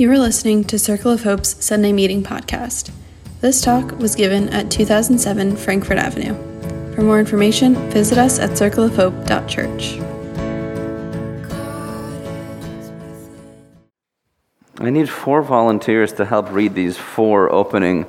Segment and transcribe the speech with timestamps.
[0.00, 2.90] You are listening to Circle of Hope's Sunday Meeting podcast.
[3.42, 6.32] This talk was given at 2007 Frankfurt Avenue.
[6.94, 10.00] For more information, visit us at circleofhope.church.
[14.78, 18.06] I need four volunteers to help read these four opening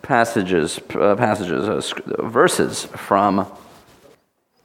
[0.00, 3.46] passages, uh, passages, uh, verses from.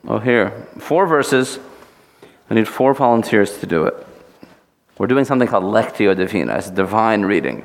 [0.07, 1.59] Oh, here, four verses.
[2.49, 4.06] I need four volunteers to do it.
[4.97, 7.63] We're doing something called Lectio Divina, it's divine reading.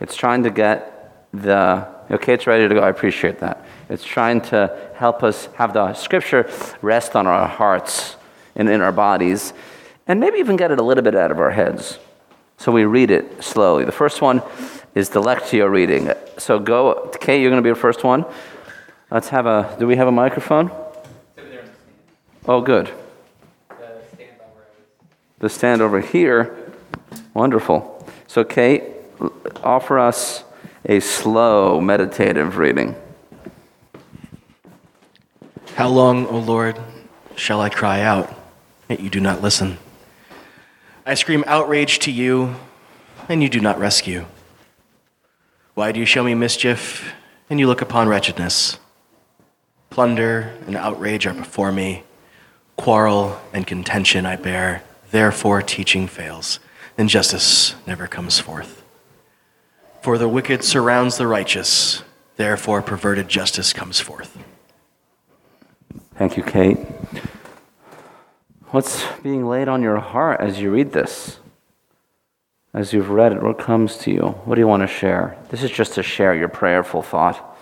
[0.00, 1.88] It's trying to get the.
[2.10, 2.80] Okay, it's ready to go.
[2.80, 3.66] I appreciate that.
[3.88, 6.48] It's trying to help us have the scripture
[6.82, 8.16] rest on our hearts
[8.54, 9.52] and in our bodies,
[10.06, 11.98] and maybe even get it a little bit out of our heads.
[12.58, 13.84] So we read it slowly.
[13.84, 14.42] The first one
[14.94, 16.12] is the Lectio reading.
[16.38, 18.24] So go, Kate, you're going to be the first one.
[19.10, 20.70] Let's have a, do we have a microphone?
[22.46, 22.90] Oh, good.
[25.38, 26.56] The stand over here.
[27.34, 28.08] Wonderful.
[28.26, 28.82] So, Kate,
[29.62, 30.44] offer us
[30.84, 32.96] a slow meditative reading.
[35.74, 36.80] How long, O Lord,
[37.34, 38.34] shall I cry out,
[38.88, 39.76] yet you do not listen?
[41.04, 42.56] I scream outrage to you,
[43.28, 44.24] and you do not rescue.
[45.74, 47.12] Why do you show me mischief,
[47.50, 48.78] and you look upon wretchedness?
[49.90, 52.04] Plunder and outrage are before me,
[52.76, 56.60] quarrel and contention I bear, therefore teaching fails,
[56.98, 58.82] and justice never comes forth.
[60.02, 62.02] For the wicked surrounds the righteous,
[62.36, 64.38] therefore perverted justice comes forth.
[66.14, 66.78] Thank you, Kate.
[68.70, 71.38] What's being laid on your heart as you read this?
[72.74, 74.22] As you've read it, what comes to you?
[74.44, 75.36] What do you want to share?
[75.48, 77.58] This is just to share your prayerful thought.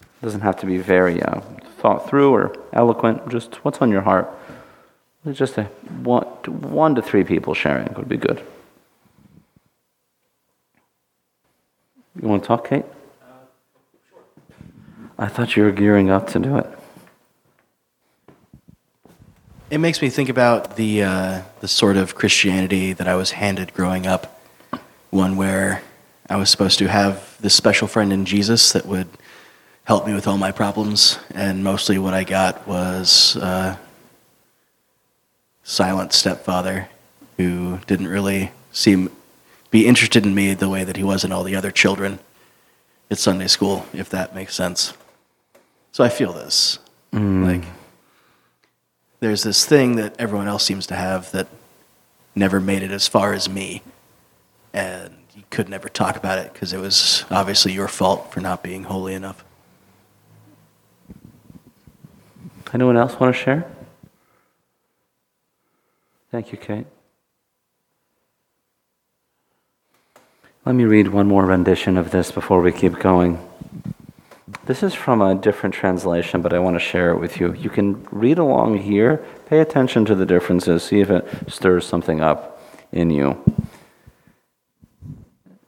[0.00, 1.40] It doesn't have to be very uh,
[1.78, 3.28] thought through or eloquent.
[3.28, 4.30] Just what's on your heart.
[5.28, 5.64] Just a
[6.02, 8.42] one, one to three people sharing would be good.
[12.20, 12.84] You want to talk, Kate?
[15.18, 16.66] I thought you were gearing up to do it.
[19.70, 23.74] It makes me think about the uh, the sort of Christianity that I was handed
[23.74, 24.40] growing up,
[25.10, 25.82] one where
[26.28, 29.08] I was supposed to have this special friend in Jesus that would
[29.84, 33.76] help me with all my problems, and mostly what I got was uh,
[35.70, 36.88] silent stepfather
[37.36, 39.08] who didn't really seem
[39.70, 42.18] be interested in me the way that he was in all the other children
[43.08, 44.94] at Sunday school, if that makes sense.
[45.92, 46.80] So I feel this,
[47.12, 47.44] mm.
[47.44, 47.68] like
[49.20, 51.46] there's this thing that everyone else seems to have that
[52.34, 53.82] never made it as far as me.
[54.74, 58.64] And you could never talk about it because it was obviously your fault for not
[58.64, 59.44] being holy enough.
[62.74, 63.70] Anyone else want to share?
[66.30, 66.86] Thank you, Kate.
[70.64, 73.38] Let me read one more rendition of this before we keep going.
[74.66, 77.54] This is from a different translation, but I want to share it with you.
[77.54, 82.20] You can read along here, pay attention to the differences, see if it stirs something
[82.20, 83.42] up in you.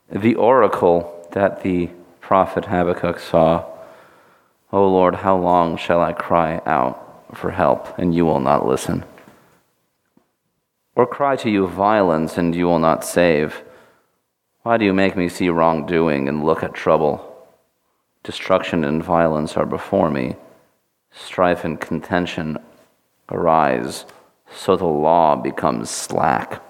[0.09, 1.89] The oracle that the
[2.21, 3.65] prophet Habakkuk saw
[4.71, 9.03] O Lord, how long shall I cry out for help, and you will not listen?
[10.95, 13.63] Or cry to you violence, and you will not save?
[14.61, 17.29] Why do you make me see wrongdoing and look at trouble?
[18.23, 20.35] Destruction and violence are before me.
[21.11, 22.57] Strife and contention
[23.29, 24.05] arise,
[24.55, 26.61] so the law becomes slack,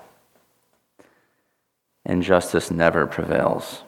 [2.06, 3.84] and justice never prevails.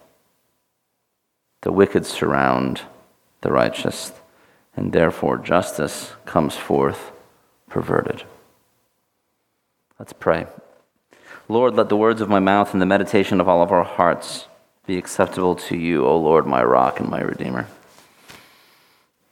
[1.61, 2.81] The wicked surround
[3.41, 4.13] the righteous,
[4.75, 7.11] and therefore justice comes forth
[7.69, 8.23] perverted.
[9.99, 10.47] Let's pray.
[11.47, 14.47] Lord, let the words of my mouth and the meditation of all of our hearts
[14.85, 17.67] be acceptable to you, O Lord, my rock and my redeemer.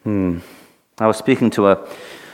[0.03, 0.40] Hmm.
[1.00, 1.88] I was speaking to a,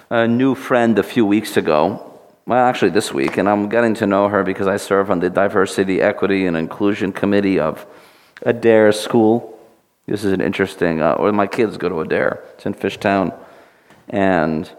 [0.10, 2.06] a new friend a few weeks ago,
[2.46, 5.30] well, actually this week, and I'm getting to know her because I serve on the
[5.30, 7.86] Diversity, Equity, and Inclusion Committee of
[8.46, 9.60] Adaire School.
[10.08, 12.40] This is an interesting, uh, or my kids go to Adaire.
[12.56, 13.38] It's in Fishtown.
[14.08, 14.70] And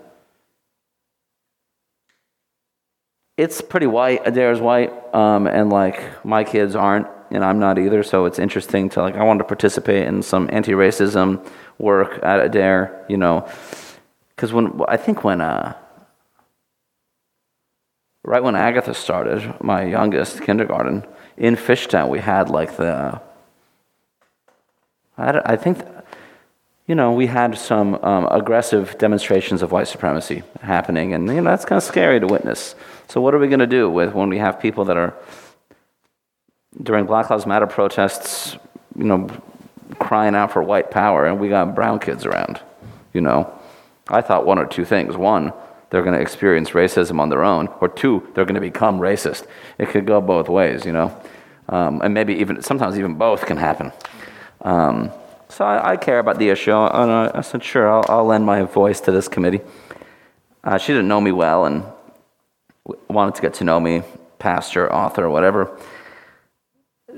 [3.40, 4.22] it's pretty white.
[4.24, 8.02] Adaire is white, um, and like my kids aren't, and I'm not either.
[8.02, 11.42] So it's interesting to like I want to participate in some anti-racism
[11.78, 13.48] work at Adaire, you know,
[14.36, 15.74] because when I think when uh,
[18.22, 21.06] right when Agatha started, my youngest kindergarten
[21.38, 23.22] in Fishtown, we had like the
[25.16, 25.78] I, I think
[26.90, 31.44] you know, we had some um, aggressive demonstrations of white supremacy happening, and you know
[31.44, 32.74] that's kind of scary to witness.
[33.06, 35.14] So, what are we going to do with when we have people that are
[36.82, 38.56] during Black Lives Matter protests,
[38.96, 39.30] you know,
[40.00, 42.60] crying out for white power, and we got brown kids around,
[43.14, 43.56] you know.
[44.08, 45.16] I thought one or two things.
[45.16, 45.52] One,
[45.90, 49.46] they're going to experience racism on their own, or two, they're going to become racist.
[49.78, 51.16] It could go both ways, you know.
[51.68, 53.92] Um, and maybe even sometimes even both can happen.
[54.62, 55.12] Um,
[55.50, 58.62] so I, I, care about the issue, and I, said, sure, I'll, I'll, lend my
[58.62, 59.60] voice to this committee.
[60.62, 61.84] Uh, she didn't know me well and
[63.08, 64.02] wanted to get to know me,
[64.38, 65.76] pastor, author, whatever.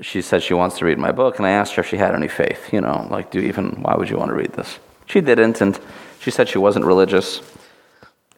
[0.01, 2.15] She said she wants to read my book, and I asked her if she had
[2.15, 2.73] any faith.
[2.73, 4.79] You know, like, do you even, why would you want to read this?
[5.05, 5.79] She didn't, and
[6.19, 7.41] she said she wasn't religious.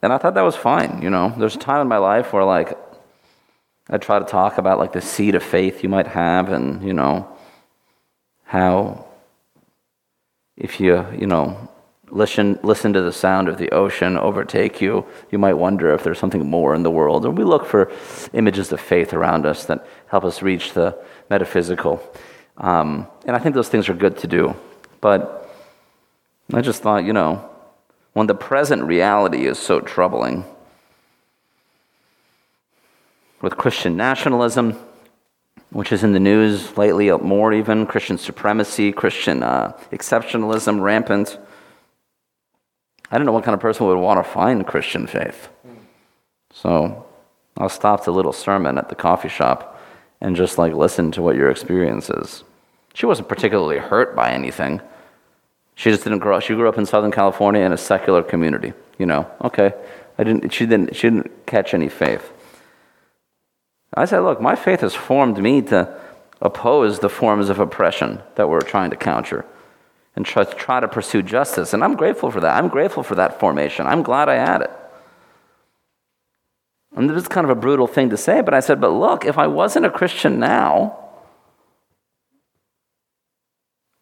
[0.01, 1.33] And I thought that was fine, you know.
[1.37, 2.77] There's a time in my life where, like,
[3.89, 6.93] I try to talk about, like, the seed of faith you might have, and, you
[6.93, 7.27] know,
[8.43, 9.04] how
[10.57, 11.69] if you, you know,
[12.09, 16.19] listen, listen to the sound of the ocean overtake you, you might wonder if there's
[16.19, 17.25] something more in the world.
[17.25, 17.91] And we look for
[18.33, 20.97] images of faith around us that help us reach the
[21.29, 22.01] metaphysical.
[22.57, 24.55] Um, and I think those things are good to do.
[25.01, 25.49] But
[26.53, 27.49] I just thought, you know,
[28.13, 30.45] when the present reality is so troubling,
[33.41, 34.75] with Christian nationalism,
[35.75, 41.37] which is in the news lately more even Christian supremacy, Christian uh, exceptionalism rampant.
[43.11, 45.49] I don't know what kind of person would want to find Christian faith.
[46.53, 47.05] So
[47.57, 49.77] I'll stop the little sermon at the coffee shop
[50.21, 52.45] and just like listen to what your experience is.
[52.93, 54.79] She wasn't particularly hurt by anything.
[55.75, 56.43] She just didn't grow up.
[56.43, 58.71] She grew up in Southern California in a secular community.
[58.97, 59.73] You know, okay.
[60.17, 62.31] I didn't, she, didn't, she didn't catch any faith.
[63.95, 65.99] I said, look, my faith has formed me to
[66.41, 69.45] oppose the forms of oppression that we're trying to counter
[70.15, 71.73] and try, try to pursue justice.
[71.73, 72.55] And I'm grateful for that.
[72.55, 73.87] I'm grateful for that formation.
[73.87, 74.71] I'm glad I had it.
[76.95, 79.25] And this is kind of a brutal thing to say, but I said, but look,
[79.25, 80.97] if I wasn't a Christian now,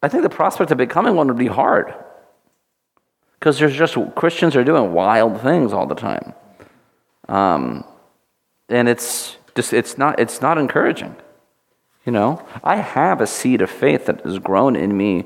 [0.02, 1.94] I think the prospect of becoming one would be hard.
[3.40, 6.34] Because there's just Christians are doing wild things all the time.
[7.28, 7.84] Um,
[8.70, 11.16] and it's just, it's, not, it's not encouraging.
[12.06, 15.26] You know, I have a seed of faith that has grown in me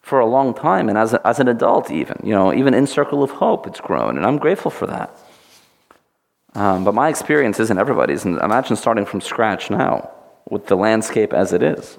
[0.00, 2.86] for a long time, and as, a, as an adult, even, you know, even in
[2.86, 5.16] Circle of Hope, it's grown, and I'm grateful for that.
[6.54, 10.10] Um, but my experience isn't everybody's, and imagine starting from scratch now
[10.48, 11.98] with the landscape as it is.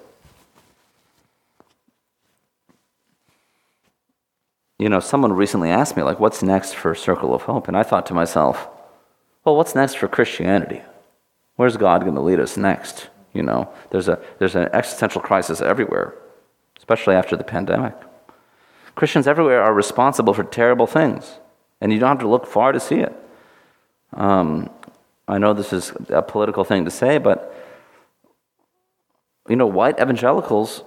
[4.78, 7.68] You know, someone recently asked me, like, what's next for Circle of Hope?
[7.68, 8.68] And I thought to myself,
[9.46, 10.82] well, what's next for Christianity?
[11.56, 13.10] Where's God going to lead us next?
[13.34, 16.16] You know, there's, a, there's an existential crisis everywhere,
[16.78, 17.96] especially after the pandemic.
[18.96, 21.40] Christians everywhere are responsible for terrible things,
[21.82, 23.16] and you don't have to look far to see it.
[24.14, 24.70] Um,
[25.28, 27.54] I know this is a political thing to say, but
[29.50, 30.84] you know, white evangelicals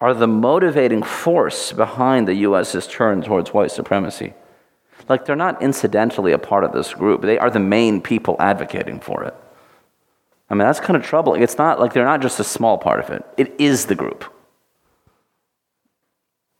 [0.00, 4.34] are the motivating force behind the U.S.'s turn towards white supremacy.
[5.08, 9.00] Like they're not incidentally a part of this group, they are the main people advocating
[9.00, 9.34] for it.
[10.52, 11.42] I mean, that's kind of troubling.
[11.42, 14.24] It's not like they're not just a small part of it, it is the group.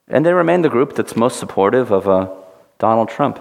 [0.08, 2.30] And they remain the group that's most supportive of uh,
[2.78, 3.38] Donald Trump.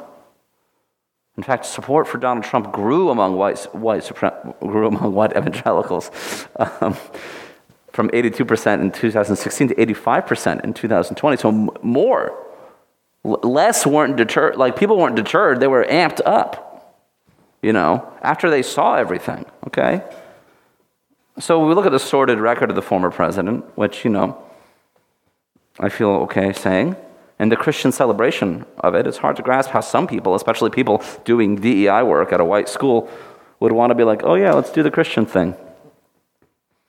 [1.38, 4.12] In fact, support for Donald Trump grew among white, white,
[4.60, 6.12] grew among white evangelicals
[6.58, 6.98] um,
[7.94, 11.38] from 82% in 2016 to 85% in 2020.
[11.38, 12.38] So more,
[13.24, 14.58] less weren't deterred.
[14.58, 16.68] Like people weren't deterred; they were amped up.
[17.62, 19.46] You know, after they saw everything.
[19.68, 20.04] Okay.
[21.42, 24.38] So we look at the sordid record of the former president, which, you know,
[25.80, 26.96] I feel okay saying.
[27.40, 31.04] And the Christian celebration of it, it's hard to grasp how some people, especially people
[31.26, 33.10] doing DEI work at a white school,
[33.60, 35.56] would want to be like, oh, yeah, let's do the Christian thing.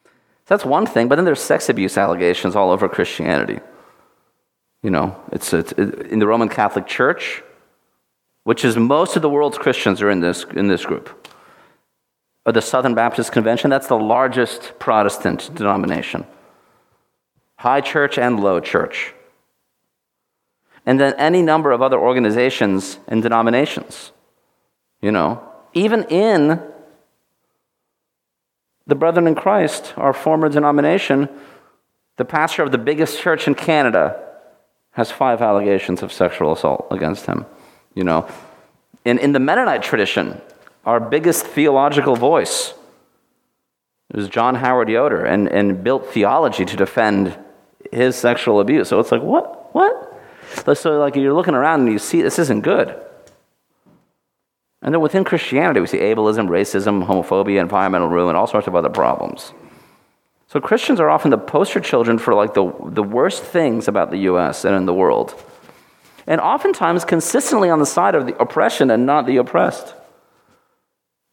[0.04, 0.10] So
[0.48, 3.60] that's one thing, but then there's sex abuse allegations all over Christianity.
[4.82, 7.42] You know, it's, it's in the Roman Catholic Church,
[8.44, 11.21] which is most of the world's Christians are in this, in this group
[12.44, 16.26] or the Southern Baptist Convention, that's the largest Protestant denomination.
[17.56, 19.14] High church and low church.
[20.84, 24.10] And then any number of other organizations and denominations.
[25.00, 25.42] You know,
[25.74, 26.60] even in
[28.86, 31.28] the Brethren in Christ, our former denomination,
[32.16, 34.20] the pastor of the biggest church in Canada
[34.92, 37.46] has five allegations of sexual assault against him.
[37.94, 38.28] You know,
[39.04, 40.40] in, in the Mennonite tradition,
[40.84, 42.74] our biggest theological voice.
[44.12, 47.38] was John Howard Yoder and, and built theology to defend
[47.90, 48.88] his sexual abuse.
[48.88, 49.74] So it's like, what?
[49.74, 50.08] What?
[50.76, 52.94] So, like, you're looking around and you see this isn't good.
[54.82, 58.90] And then within Christianity, we see ableism, racism, homophobia, environmental ruin, all sorts of other
[58.90, 59.52] problems.
[60.48, 64.18] So Christians are often the poster children for like the, the worst things about the
[64.18, 65.34] US and in the world.
[66.26, 69.94] And oftentimes consistently on the side of the oppression and not the oppressed.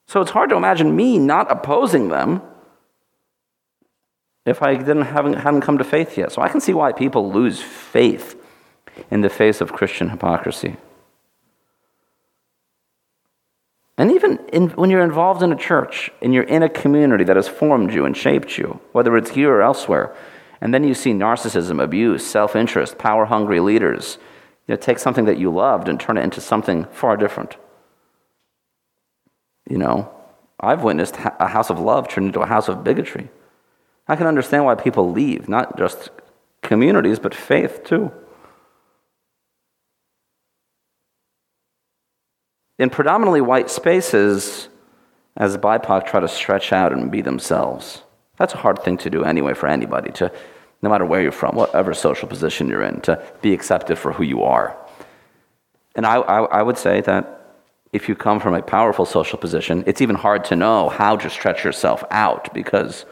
[0.09, 2.41] So it's hard to imagine me not opposing them
[4.43, 6.31] if I didn't haven't, hadn't come to faith yet.
[6.31, 8.35] So I can see why people lose faith
[9.11, 10.77] in the face of Christian hypocrisy.
[13.99, 17.35] And even in, when you're involved in a church and you're in a community that
[17.35, 20.15] has formed you and shaped you, whether it's here or elsewhere,
[20.59, 24.17] and then you see narcissism, abuse, self interest, power hungry leaders,
[24.67, 27.57] you know, take something that you loved and turn it into something far different.
[29.69, 30.11] You know,
[30.59, 33.29] I've witnessed a house of love turn into a house of bigotry.
[34.07, 36.09] I can understand why people leave, not just
[36.61, 38.11] communities, but faith too.
[42.79, 44.69] In predominantly white spaces,
[45.37, 48.03] as BIPOC try to stretch out and be themselves,
[48.37, 50.31] that's a hard thing to do anyway for anybody, to,
[50.81, 54.23] no matter where you're from, whatever social position you're in, to be accepted for who
[54.23, 54.75] you are.
[55.95, 57.38] And I, I, I would say that
[57.91, 61.29] if you come from a powerful social position, it's even hard to know how to
[61.29, 63.05] stretch yourself out because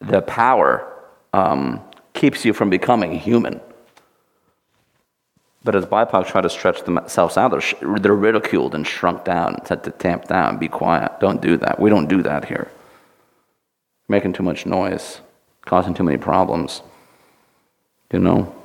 [0.00, 0.86] the power
[1.32, 1.80] um,
[2.12, 3.60] keeps you from becoming human.
[5.62, 9.66] But as BIPOC try to stretch themselves out, they're, they're ridiculed and shrunk down and
[9.66, 11.20] said to tamp down, be quiet.
[11.20, 11.78] Don't do that.
[11.78, 12.70] We don't do that here.
[14.08, 15.20] Making too much noise,
[15.66, 16.82] causing too many problems.
[18.12, 18.59] You know?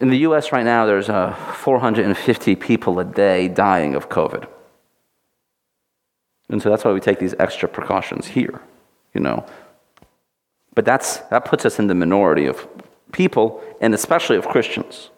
[0.00, 4.46] In the US right now, there's uh, 450 people a day dying of COVID.
[6.48, 8.60] And so that's why we take these extra precautions here,
[9.14, 9.46] you know.
[10.74, 12.66] But that's, that puts us in the minority of
[13.12, 15.10] people, and especially of Christians,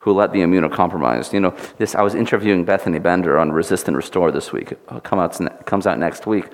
[0.00, 1.32] who let the immunocompromised.
[1.32, 4.72] You know, this, I was interviewing Bethany Bender on Resist and Restore this week.
[4.72, 6.46] It come out, comes out next week.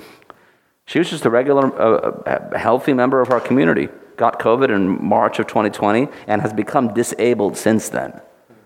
[0.87, 3.89] She was just a regular, uh, healthy member of our community.
[4.17, 8.21] Got COVID in March of 2020 and has become disabled since then.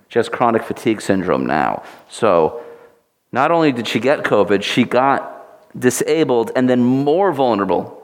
[0.09, 1.83] She has chronic fatigue syndrome now.
[2.09, 2.62] So
[3.33, 7.97] not only did she get COVID, she got disabled and then more vulnerable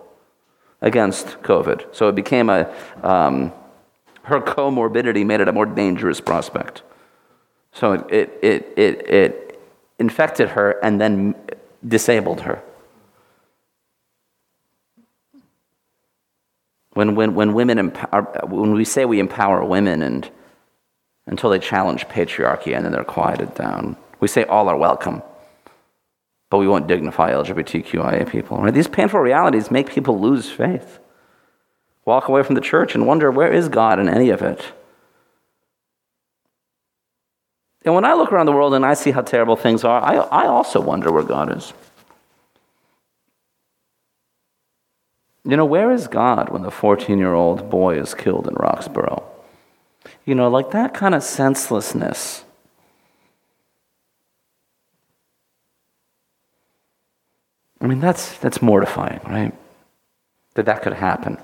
[0.81, 1.95] against COVID.
[1.95, 3.53] So it became a, um,
[4.23, 6.83] her comorbidity made it a more dangerous prospect.
[7.73, 9.61] So it, it, it, it, it
[9.99, 11.35] infected her and then
[11.87, 12.63] disabled her.
[16.97, 20.31] When, when, when, women empower, when we say we empower women and,
[21.27, 25.23] until they challenge patriarchy and then they're quieted down, we say all are welcome,
[26.49, 28.57] but we won't dignify LGBTQIA people.
[28.57, 28.73] Right?
[28.73, 30.99] These painful realities make people lose faith,
[32.07, 34.65] walk away from the church, and wonder where is God in any of it.
[37.85, 40.15] And when I look around the world and I see how terrible things are, I,
[40.15, 41.75] I also wonder where God is.
[45.47, 49.23] You know, where is God when the 14 year old boy is killed in Roxborough?
[50.25, 52.45] You know, like that kind of senselessness
[57.81, 59.55] I mean, that's, that's mortifying, right?
[60.55, 61.39] That that could happen.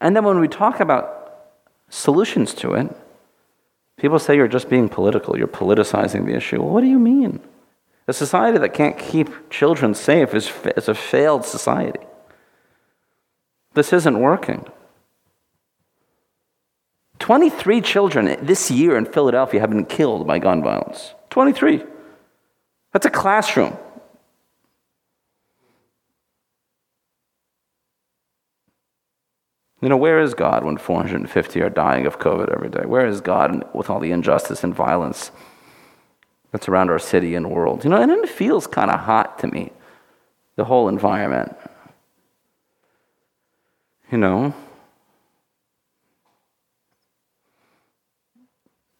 [0.00, 1.50] And then when we talk about
[1.88, 2.96] solutions to it,
[3.98, 6.62] people say you're just being political, you're politicizing the issue.
[6.62, 7.40] Well, what do you mean?
[8.06, 12.00] A society that can't keep children safe is, is a failed society.
[13.74, 14.66] This isn't working.
[17.20, 21.14] 23 children this year in Philadelphia have been killed by gun violence.
[21.30, 21.84] 23.
[22.92, 23.76] That's a classroom.
[29.80, 32.84] You know, where is God when 450 are dying of COVID every day?
[32.84, 35.30] Where is God with all the injustice and violence
[36.52, 37.84] that's around our city and world?
[37.84, 39.72] You know, and it feels kind of hot to me,
[40.56, 41.56] the whole environment.
[44.10, 44.54] You know?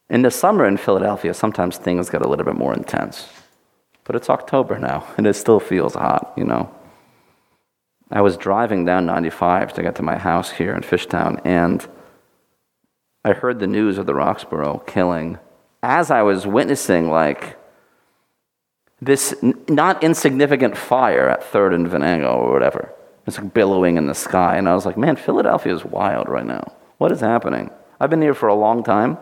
[0.09, 3.29] In the summer in Philadelphia, sometimes things get a little bit more intense.
[4.03, 6.73] But it's October now, and it still feels hot, you know?
[8.11, 11.87] I was driving down 95 to get to my house here in Fishtown, and
[13.23, 15.39] I heard the news of the Roxborough killing
[15.81, 17.57] as I was witnessing, like,
[19.01, 19.33] this
[19.67, 22.93] not insignificant fire at 3rd and Venango or whatever.
[23.27, 24.57] It's like billowing in the sky.
[24.57, 26.73] And I was like, man, Philadelphia is wild right now.
[26.97, 27.69] What is happening?
[27.99, 29.17] I've been here for a long time.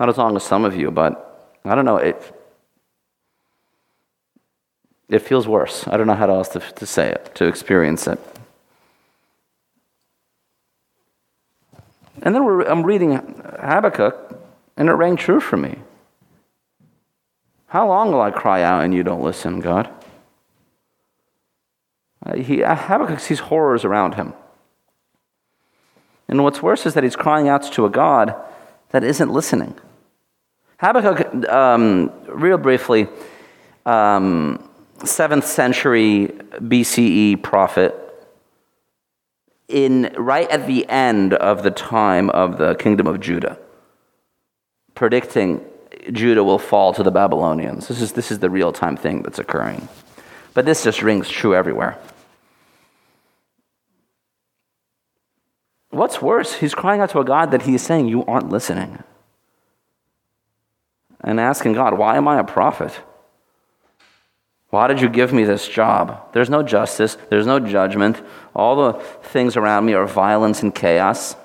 [0.00, 1.98] Not as long as some of you, but I don't know.
[1.98, 2.40] It,
[5.08, 5.86] it feels worse.
[5.86, 8.18] I don't know how else to, to say it, to experience it.
[12.22, 14.40] And then I'm reading Habakkuk,
[14.76, 15.78] and it rang true for me.
[17.66, 19.90] How long will I cry out and you don't listen, God?
[22.24, 24.32] Uh, he, Habakkuk sees horrors around him.
[26.28, 28.34] And what's worse is that he's crying out to a God
[28.90, 29.74] that isn't listening.
[30.78, 33.08] Habakkuk, um, real briefly,
[33.84, 36.28] um, 7th century
[36.58, 37.94] BCE prophet,
[39.68, 43.58] in right at the end of the time of the kingdom of Judah,
[44.94, 45.64] predicting
[46.12, 47.88] Judah will fall to the Babylonians.
[47.88, 49.88] This is, this is the real time thing that's occurring.
[50.52, 51.98] But this just rings true everywhere.
[55.94, 59.02] What's worse, he's crying out to a God that he's saying, You aren't listening.
[61.20, 63.00] And asking God, Why am I a prophet?
[64.70, 66.32] Why did you give me this job?
[66.32, 68.20] There's no justice, there's no judgment.
[68.56, 68.98] All the
[69.28, 71.36] things around me are violence and chaos.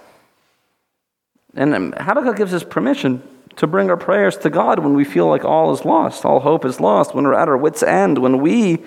[1.54, 3.22] And um, Habakkuk gives us permission
[3.58, 6.66] to bring our prayers to God when we feel like all is lost, all hope
[6.66, 8.80] is lost, when we're at our wits' end, when we,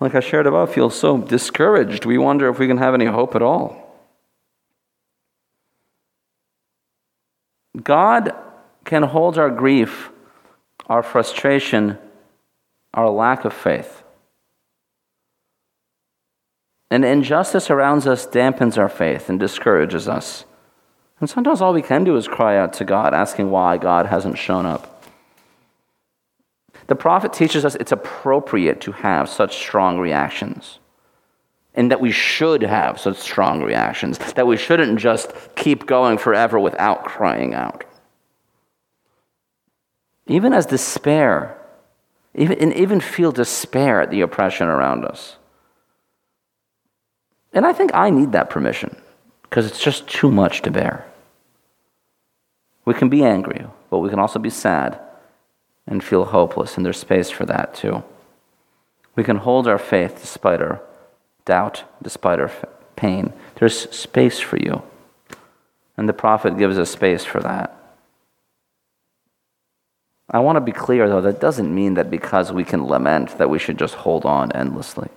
[0.00, 2.04] like I shared above, feel so discouraged.
[2.04, 3.81] We wonder if we can have any hope at all.
[7.80, 8.34] God
[8.84, 10.10] can hold our grief,
[10.86, 11.98] our frustration,
[12.92, 14.02] our lack of faith.
[16.90, 20.44] And injustice around us dampens our faith and discourages us.
[21.20, 24.36] And sometimes all we can do is cry out to God, asking why God hasn't
[24.36, 25.02] shown up.
[26.88, 30.78] The prophet teaches us it's appropriate to have such strong reactions
[31.74, 36.58] and that we should have such strong reactions, that we shouldn't just keep going forever
[36.58, 37.84] without crying out.
[40.26, 41.58] Even as despair,
[42.34, 45.36] even, and even feel despair at the oppression around us.
[47.52, 48.96] And I think I need that permission
[49.42, 51.06] because it's just too much to bear.
[52.84, 54.98] We can be angry, but we can also be sad
[55.86, 58.02] and feel hopeless, and there's space for that too.
[59.14, 60.80] We can hold our faith despite our
[61.44, 62.50] doubt, despite our
[62.96, 63.32] pain.
[63.56, 64.82] There's space for you.
[65.96, 67.76] And the prophet gives us space for that.
[70.30, 73.50] I want to be clear, though, that doesn't mean that because we can lament that
[73.50, 75.08] we should just hold on endlessly.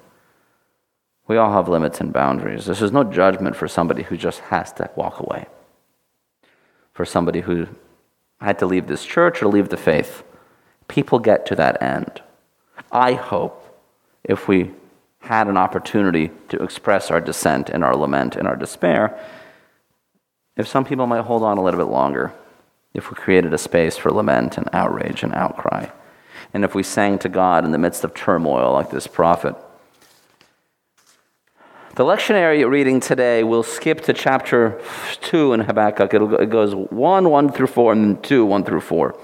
[1.27, 2.65] We all have limits and boundaries.
[2.65, 5.47] This is no judgment for somebody who just has to walk away,
[6.93, 7.67] for somebody who
[8.41, 10.23] had to leave this church or leave the faith.
[10.87, 12.21] People get to that end.
[12.91, 13.61] I hope
[14.23, 14.71] if we
[15.25, 19.19] had an opportunity to express our dissent and our lament and our despair,
[20.55, 22.31] if some people might hold on a little bit longer,
[22.93, 25.87] if we created a space for lament and outrage and outcry,
[26.53, 29.55] and if we sang to God in the midst of turmoil like this prophet.
[31.95, 34.79] The lectionary reading today will skip to chapter
[35.21, 36.13] 2 in Habakkuk.
[36.13, 39.19] It goes 1, 1 through 4, and then 2, 1 through 4.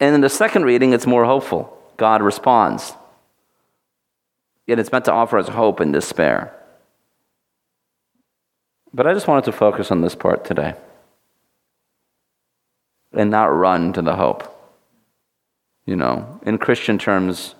[0.00, 1.78] And in the second reading, it's more hopeful.
[1.96, 2.94] God responds.
[4.66, 6.54] Yet it's meant to offer us hope and despair.
[8.92, 10.74] But I just wanted to focus on this part today
[13.12, 14.50] and not run to the hope.
[15.86, 17.54] You know, in Christian terms,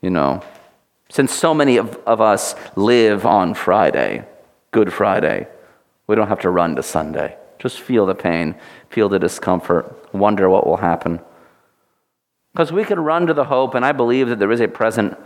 [0.00, 0.42] you know,
[1.10, 4.24] since so many of, of us live on Friday,
[4.72, 5.46] Good Friday,
[6.06, 7.36] we don't have to run to Sunday.
[7.58, 8.54] Just feel the pain,
[8.90, 11.20] feel the discomfort, wonder what will happen.
[12.52, 15.16] Because we can run to the hope, and I believe that there is a present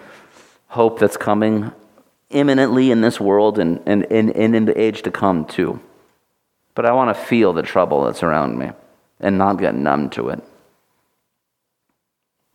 [0.72, 1.70] hope that's coming
[2.30, 5.78] imminently in this world and, and, and, and in the age to come, too.
[6.74, 8.70] But I want to feel the trouble that's around me
[9.20, 10.42] and not get numb to it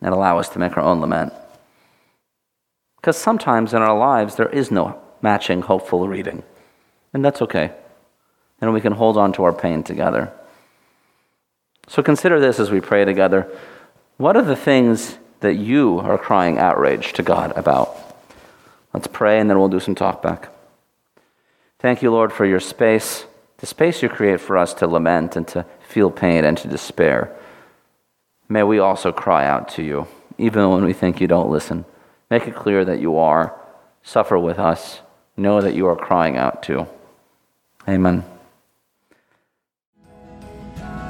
[0.01, 1.31] and allow us to make our own lament.
[2.95, 6.41] Because sometimes in our lives there is no matching hopeful reading,
[7.13, 7.71] and that's okay.
[8.59, 10.33] And we can hold on to our pain together.
[11.87, 13.47] So consider this as we pray together.
[14.17, 18.06] What are the things that you are crying outrage to God about?
[18.93, 20.49] Let's pray and then we'll do some talk back.
[21.79, 23.25] Thank you, Lord, for your space,
[23.57, 27.35] the space you create for us to lament and to feel pain and to despair.
[28.49, 31.85] May we also cry out to you, even when we think you don't listen.
[32.29, 33.59] Make it clear that you are.
[34.03, 35.01] Suffer with us.
[35.35, 36.87] Know that you are crying out too.
[37.87, 38.23] Amen.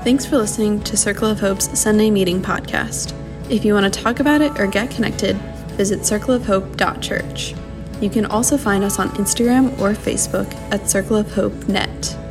[0.04, 3.14] Thanks for listening to Circle of Hope's Sunday Meeting podcast.
[3.50, 5.36] If you want to talk about it or get connected,
[5.78, 7.56] visit circleofhope.church.
[8.02, 12.27] You can also find us on Instagram or Facebook at Circle of Hope Net.